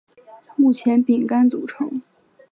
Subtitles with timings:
[0.55, 2.01] 目前饼干组成。